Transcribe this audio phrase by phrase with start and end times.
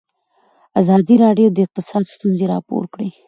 [0.81, 3.09] ازادي راډیو د اقتصاد ستونزې راپور کړي.